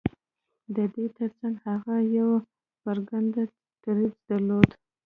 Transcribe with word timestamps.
د 0.75 0.77
دې 0.93 1.05
ترڅنګ 1.17 1.55
هغه 1.67 1.95
يو 2.17 2.29
پرېکنده 2.83 3.43
دريځ 3.83 4.15
درلود. 4.27 4.69